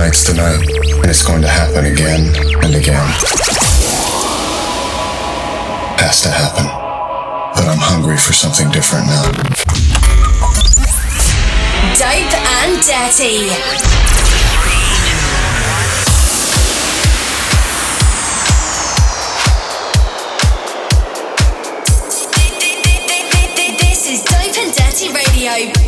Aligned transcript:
tonight's 0.00 0.24
tonight, 0.24 0.66
and 0.96 1.10
it's 1.10 1.22
going 1.22 1.42
to 1.42 1.48
happen 1.48 1.84
again 1.84 2.34
and 2.64 2.74
again. 2.74 3.06
Has 6.00 6.22
to 6.22 6.30
happen. 6.30 6.64
But 7.54 7.68
I'm 7.68 7.76
hungry 7.76 8.16
for 8.16 8.32
something 8.32 8.70
different 8.70 9.08
now. 9.08 9.30
Dope 12.00 12.32
and 12.64 12.80
dirty. 12.80 13.52
This 23.76 24.08
is 24.08 24.22
Dope 24.22 24.56
and 24.64 24.72
Dirty 24.72 25.12
Radio 25.12 25.79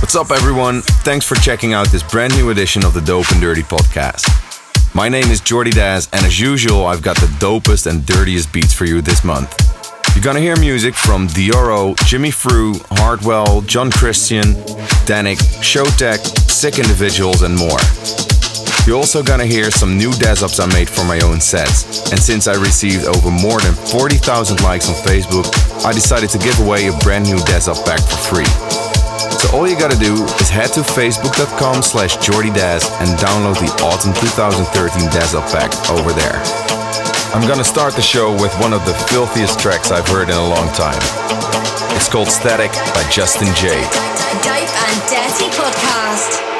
What's 0.00 0.14
up, 0.14 0.30
everyone? 0.30 0.82
Thanks 1.04 1.26
for 1.26 1.34
checking 1.36 1.72
out 1.72 1.88
this 1.88 2.02
brand 2.02 2.36
new 2.36 2.50
edition 2.50 2.84
of 2.84 2.94
the 2.94 3.00
Dope 3.00 3.30
and 3.32 3.40
Dirty 3.40 3.62
podcast. 3.62 4.24
My 4.94 5.08
name 5.08 5.30
is 5.30 5.40
Jordy 5.40 5.70
Dazz, 5.70 6.08
and 6.12 6.24
as 6.24 6.40
usual, 6.40 6.86
I've 6.86 7.02
got 7.02 7.16
the 7.16 7.26
dopest 7.38 7.86
and 7.86 8.06
dirtiest 8.06 8.52
beats 8.52 8.72
for 8.72 8.84
you 8.86 9.00
this 9.00 9.24
month. 9.24 9.54
You're 10.14 10.24
gonna 10.24 10.40
hear 10.40 10.56
music 10.56 10.94
from 10.94 11.28
Dioro, 11.28 11.94
Jimmy 12.06 12.30
Frew, 12.30 12.74
Hardwell, 12.92 13.60
John 13.62 13.90
Christian, 13.90 14.54
Danik, 15.04 15.36
Showtek, 15.60 16.18
Sick 16.50 16.78
Individuals, 16.78 17.42
and 17.42 17.54
more. 17.54 17.78
You're 18.86 18.96
also 18.96 19.20
gonna 19.20 19.46
hear 19.46 19.72
some 19.72 19.98
new 19.98 20.12
dance-ups 20.12 20.60
I 20.60 20.66
made 20.66 20.88
for 20.88 21.02
my 21.04 21.18
own 21.26 21.40
sets. 21.40 22.08
And 22.12 22.20
since 22.20 22.46
I 22.46 22.54
received 22.54 23.04
over 23.06 23.32
more 23.32 23.58
than 23.58 23.74
40,000 23.74 24.62
likes 24.62 24.88
on 24.88 24.94
Facebook, 25.02 25.50
I 25.84 25.92
decided 25.92 26.30
to 26.30 26.38
give 26.38 26.54
away 26.60 26.86
a 26.86 26.92
brand 27.02 27.26
new 27.26 27.36
dance-up 27.50 27.84
pack 27.84 27.98
for 27.98 28.16
free. 28.30 28.50
So 29.42 29.50
all 29.58 29.66
you 29.66 29.76
gotta 29.76 29.98
do 29.98 30.14
is 30.38 30.48
head 30.48 30.70
to 30.78 30.86
facebook.com 30.86 31.82
slash 31.82 32.16
jordydazz 32.18 32.86
and 33.02 33.10
download 33.18 33.58
the 33.58 33.74
autumn 33.82 34.14
2013 34.14 35.10
dance-up 35.10 35.50
pack 35.50 35.74
over 35.90 36.12
there. 36.12 36.38
I'm 37.34 37.42
gonna 37.48 37.64
start 37.64 37.94
the 37.96 38.02
show 38.02 38.30
with 38.40 38.54
one 38.60 38.72
of 38.72 38.86
the 38.86 38.94
filthiest 39.10 39.58
tracks 39.58 39.90
I've 39.90 40.06
heard 40.06 40.30
in 40.30 40.36
a 40.36 40.48
long 40.48 40.70
time. 40.78 41.02
It's 41.98 42.08
called 42.08 42.28
Static 42.28 42.70
by 42.94 43.02
Justin 43.10 43.52
J. 43.58 43.82
Dope 44.46 44.70
and 44.70 45.00
Dirty 45.10 45.50
Podcast. 45.58 46.55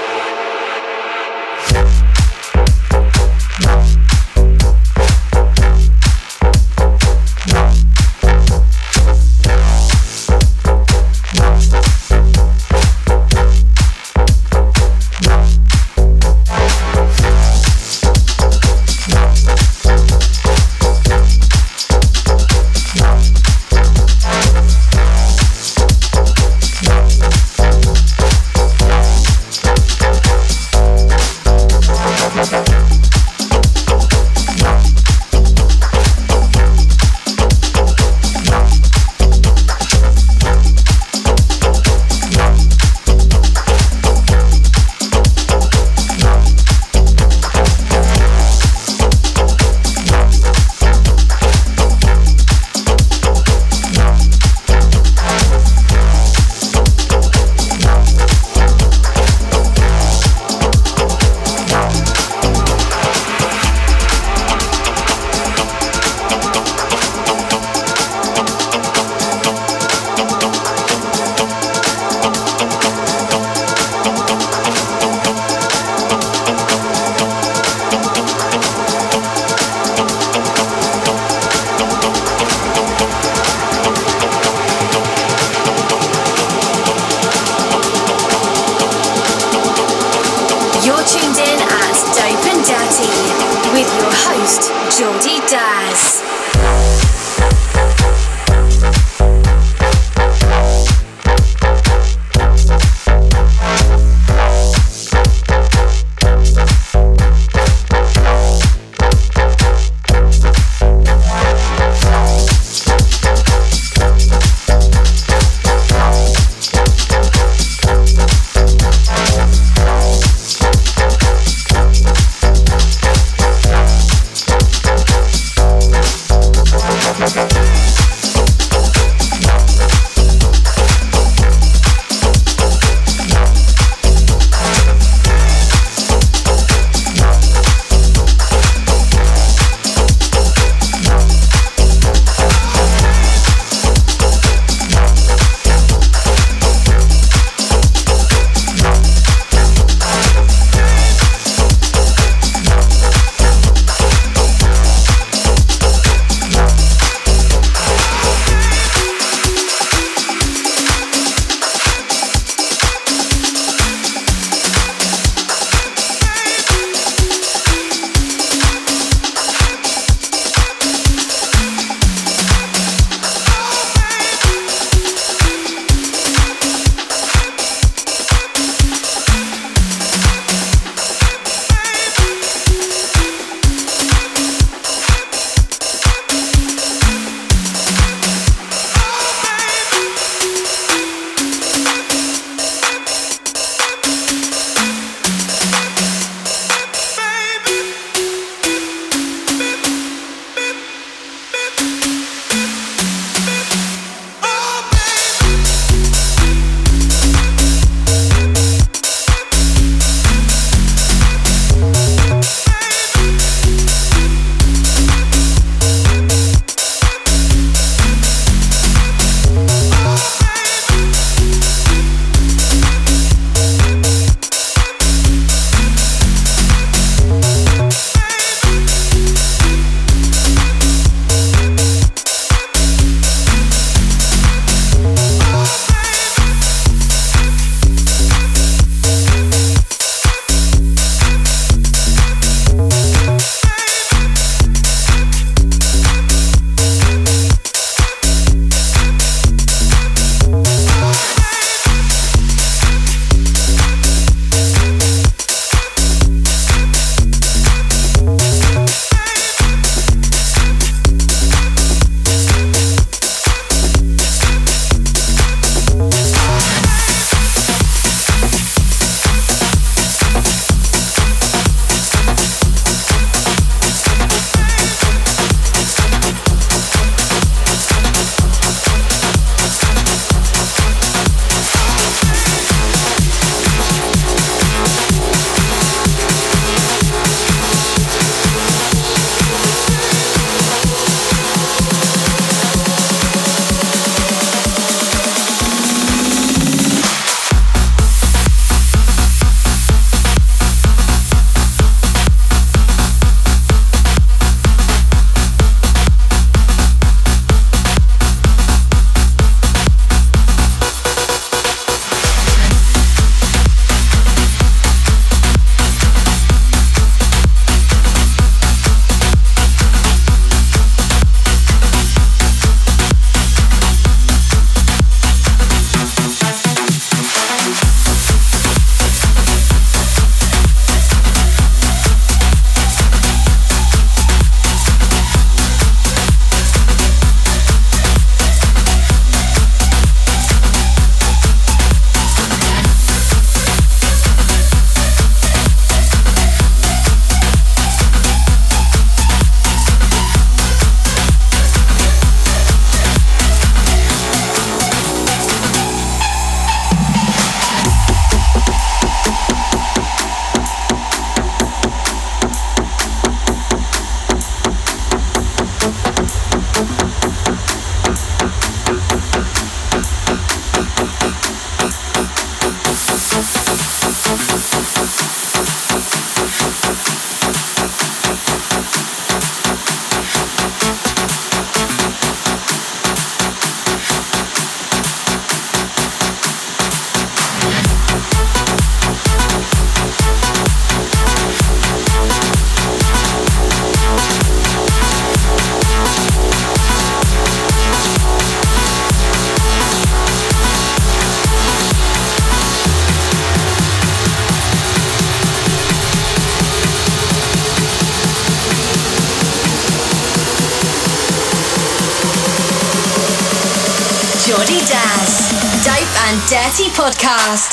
Podcast. 416.85 417.66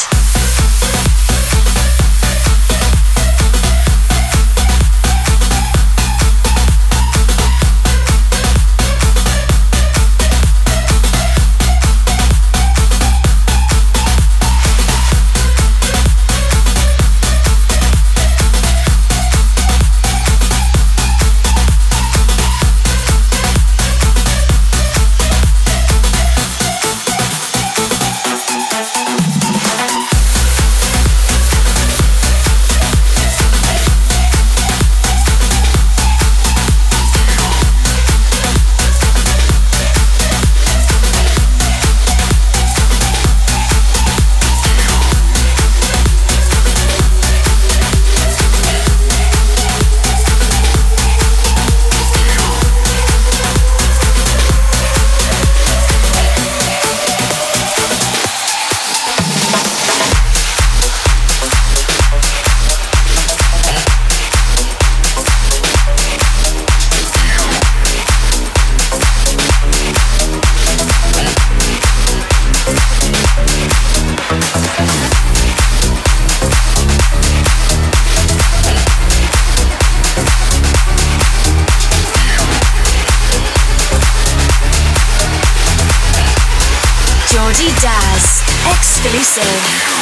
Energy 87.66 88.44
exclusive. 88.68 89.93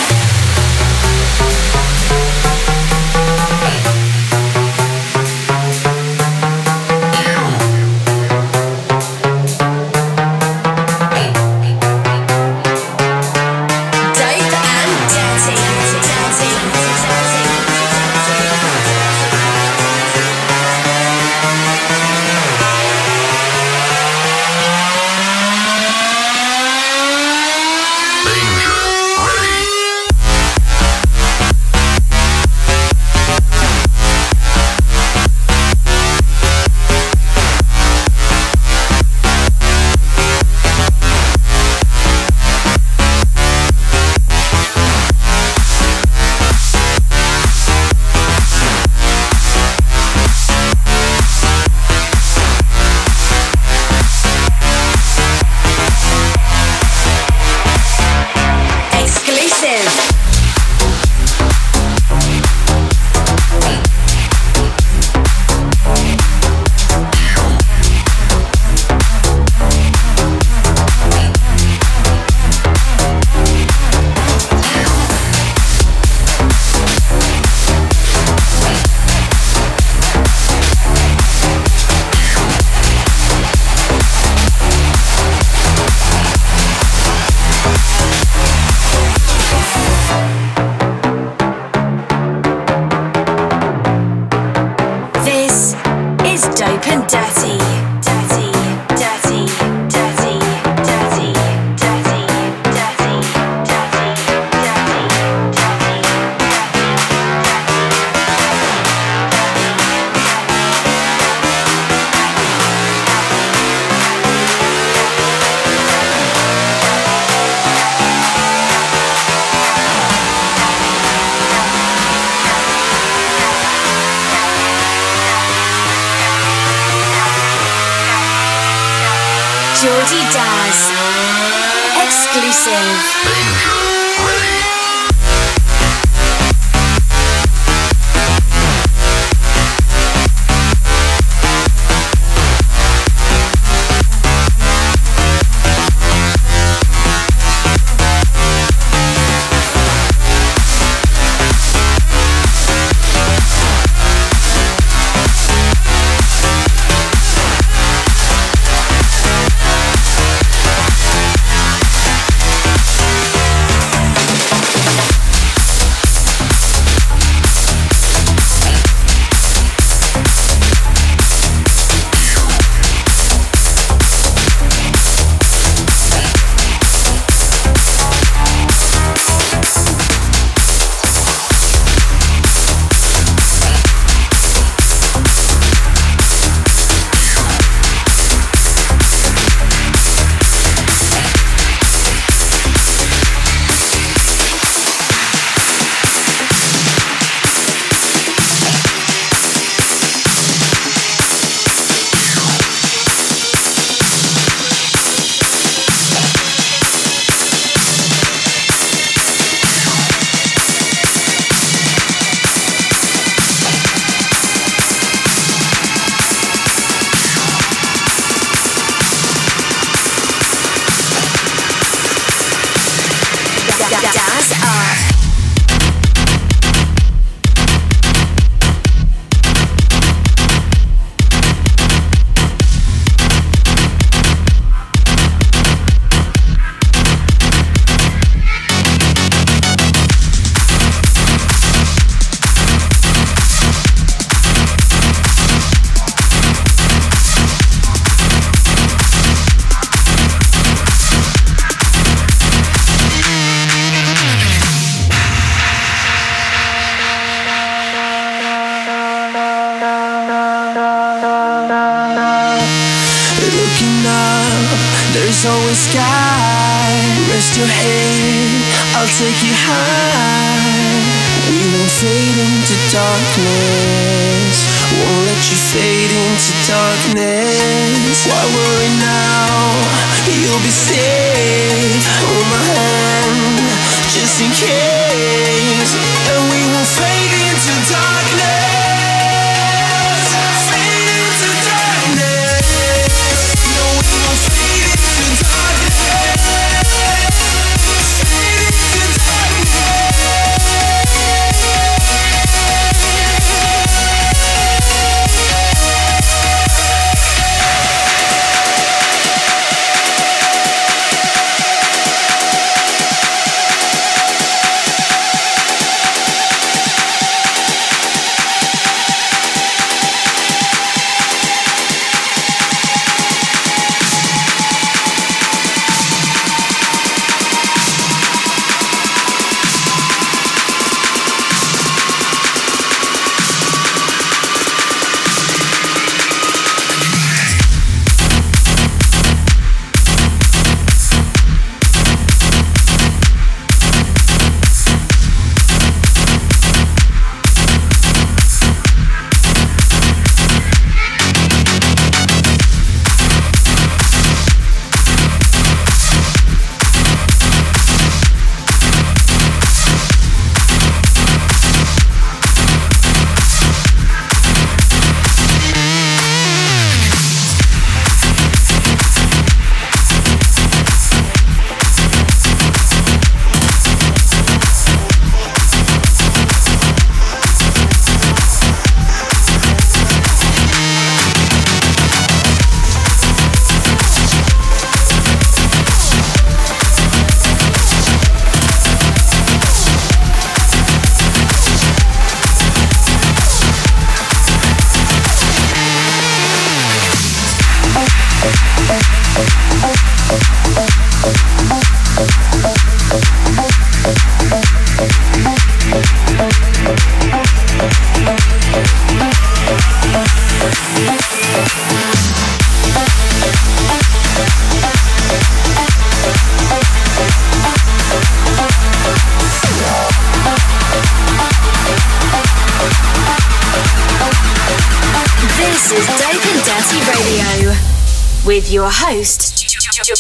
Pendetti. 96.82 97.51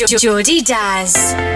Jordy 0.08 0.62
Dazz. 0.62 1.50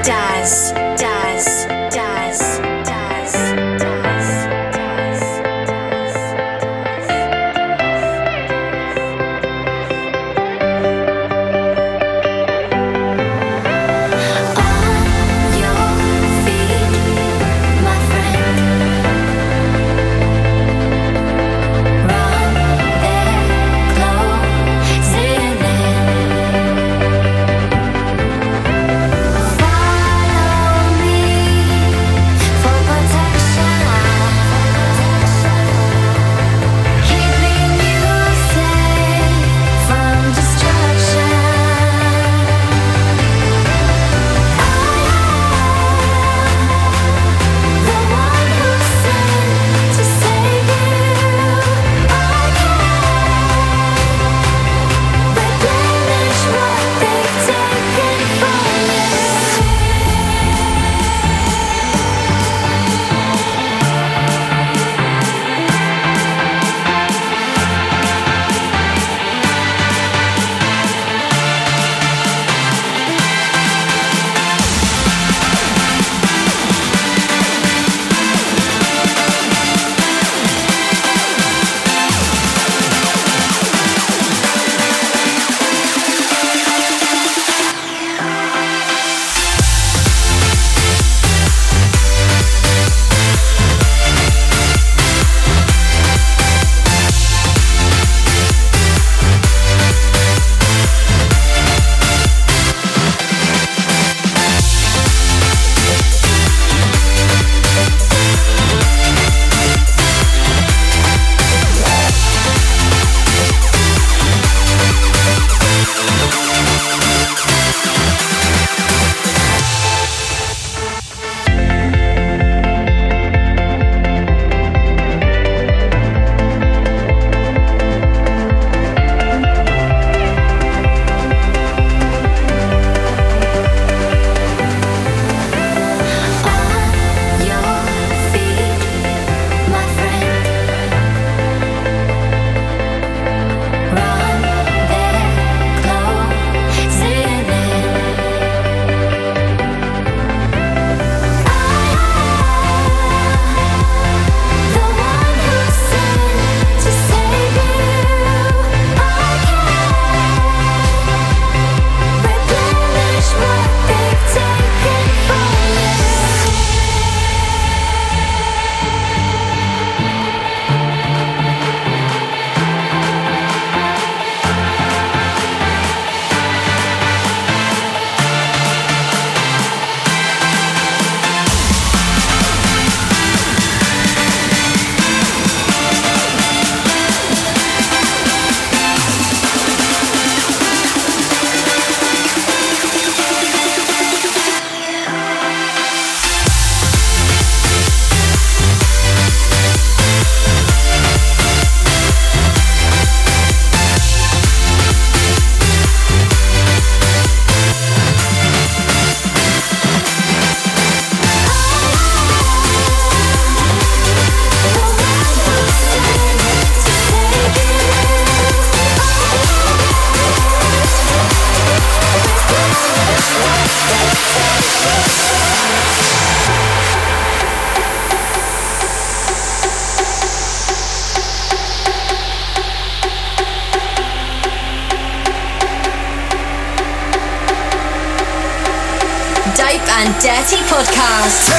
And 239.98 240.12
Dirty 240.20 240.58
Podcast. 240.68 241.48
10, 241.48 241.56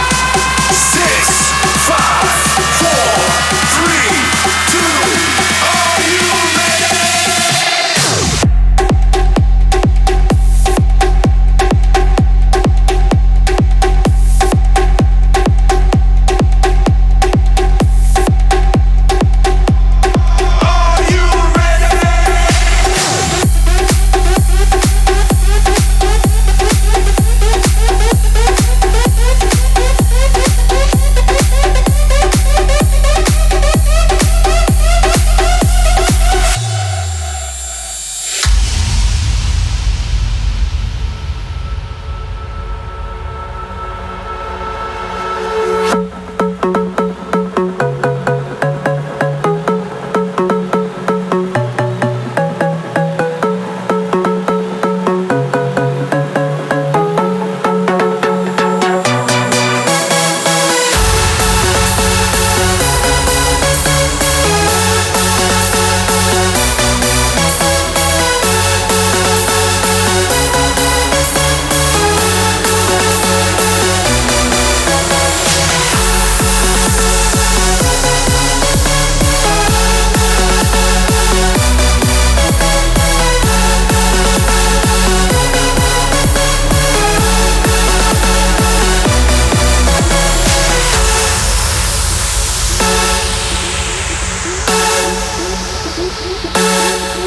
Música 96.01 97.21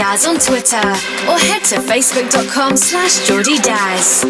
Dazz 0.00 0.26
on 0.26 0.38
Twitter 0.38 0.78
or 1.28 1.38
head 1.38 1.62
to 1.62 1.76
facebook.com 1.76 2.74
slash 2.74 3.28
Jordy 3.28 3.58
Dazz. 3.58 4.24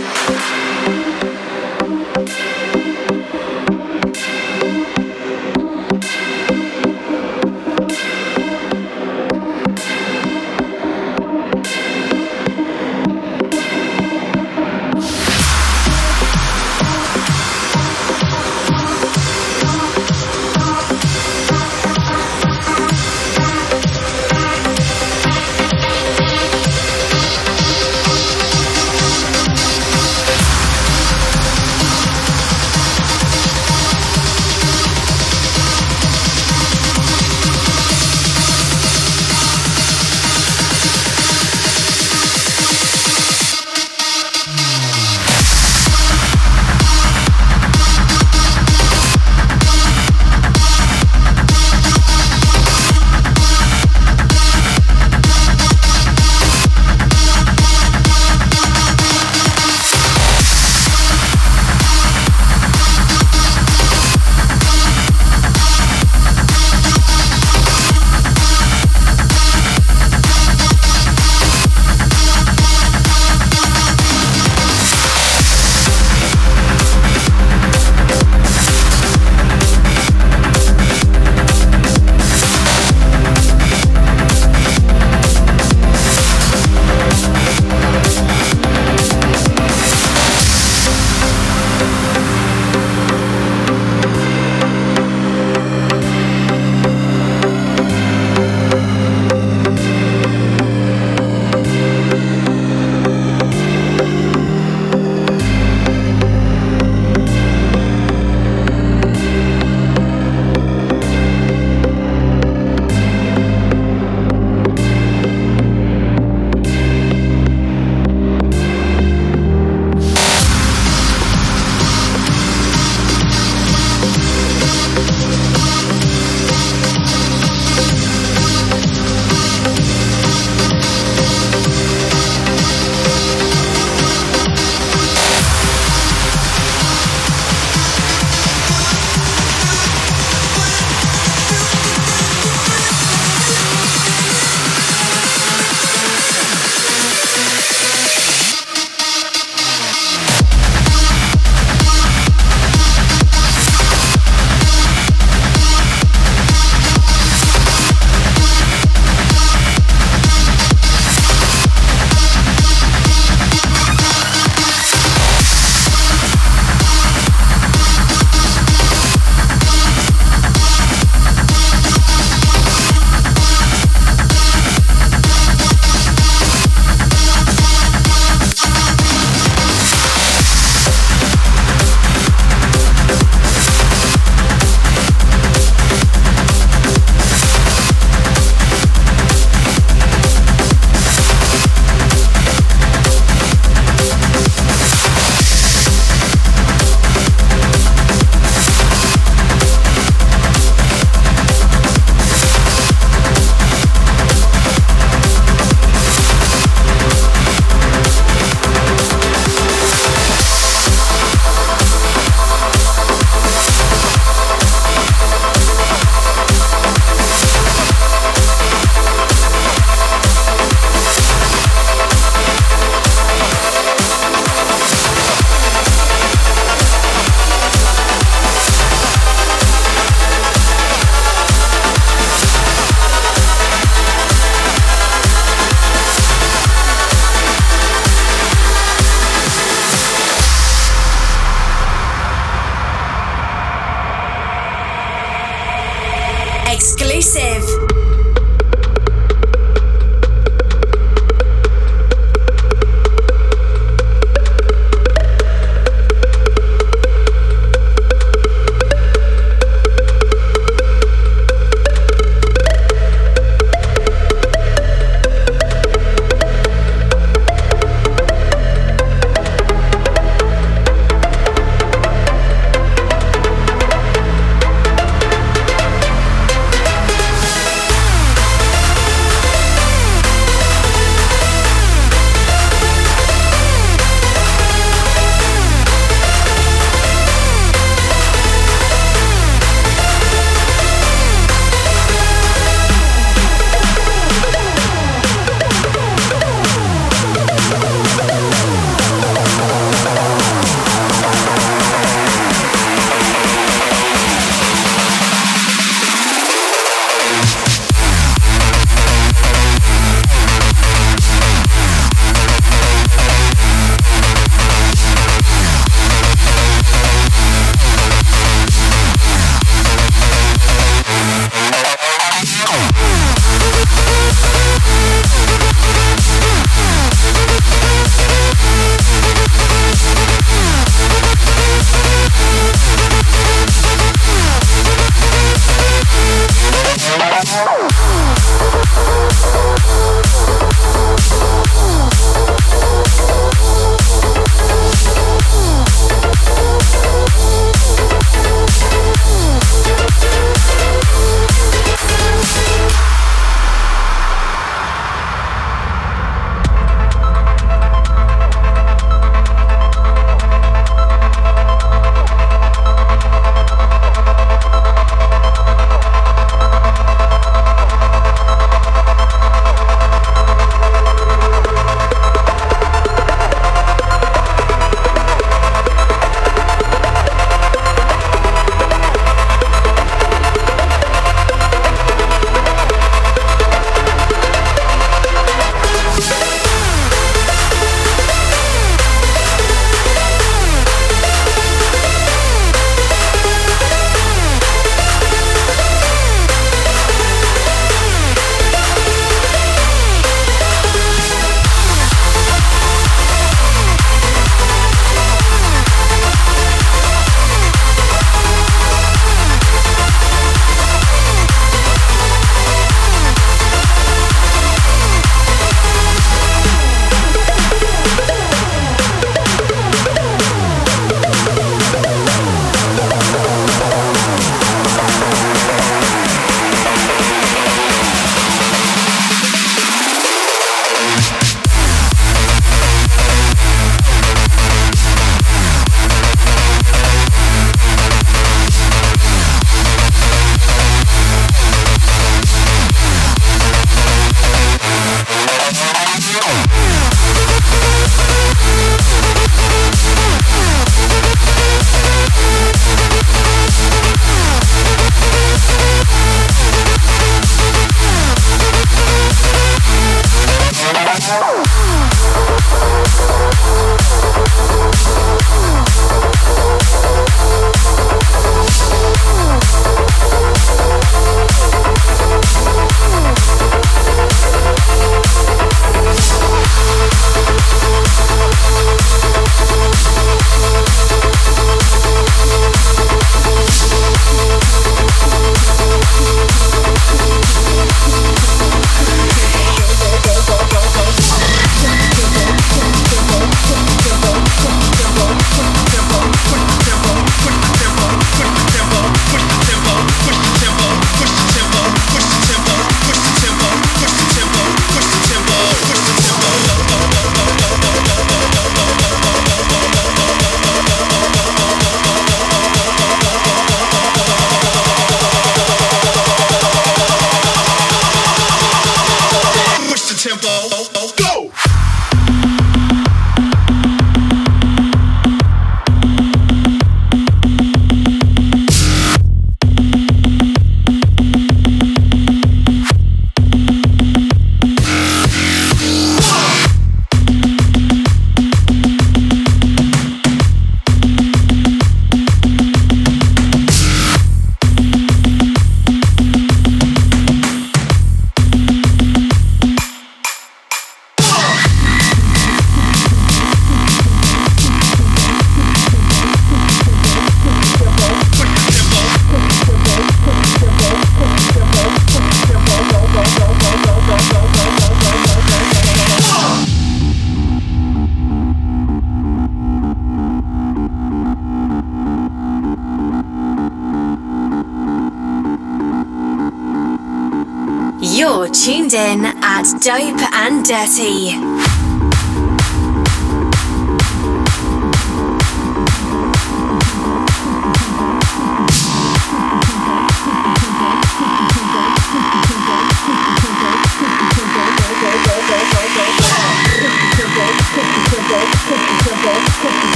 Dirty. 580.70 581.39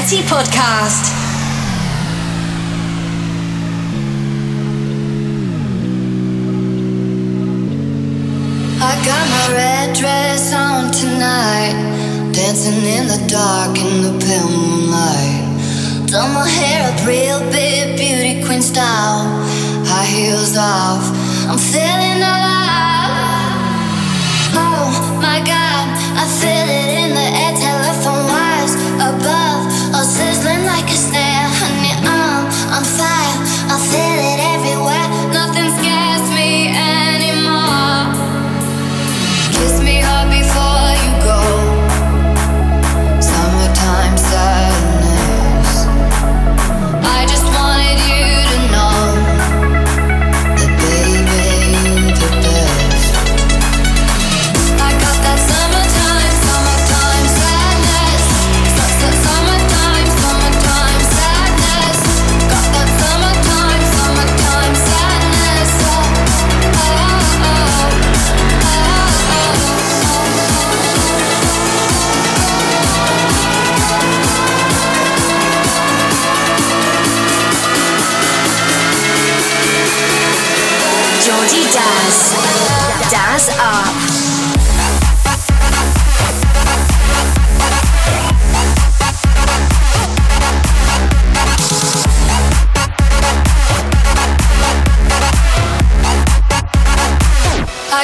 Dirty 0.00 0.22
Podcast. 0.22 1.04
I 8.80 8.92
got 9.04 9.28
my 9.28 9.54
red 9.54 9.94
dress 9.94 10.54
on 10.54 10.90
tonight, 10.90 12.32
dancing 12.32 12.82
in 12.82 13.08
the 13.08 13.22
dark 13.28 13.76
in 13.76 14.02
the 14.02 14.24
pale 14.24 14.48
moonlight. 14.48 16.08
Done 16.08 16.32
my 16.32 16.48
hair 16.48 16.90
up 16.90 17.06
real 17.06 17.40
big, 17.50 17.98
beauty 17.98 18.42
queen 18.46 18.62
style, 18.62 19.28
high 19.84 20.06
heels 20.06 20.56
off. 20.56 21.04
I'm 21.46 21.58
feeling 21.58 22.09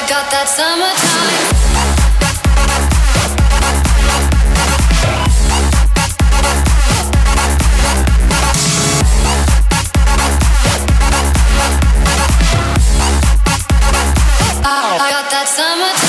got 0.09 0.31
that 0.31 0.47
summertime. 0.47 1.67
I 14.99 15.11
got 15.11 15.31
that 15.31 15.49
summertime. 15.49 16.06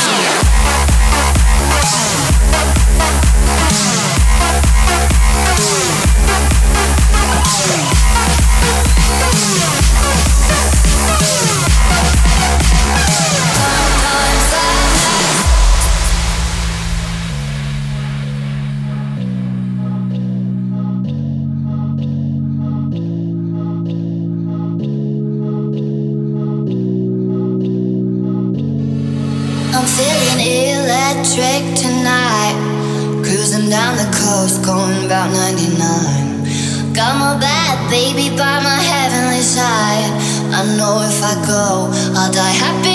Know 40.76 41.02
if 41.02 41.24
I 41.24 41.34
go, 41.46 41.88
I'll 42.18 42.32
die 42.32 42.58
happy 42.64 42.87